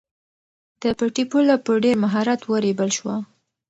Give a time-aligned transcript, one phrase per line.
[0.81, 3.15] د پټي پوله په ډېر مهارت ورېبل شوه.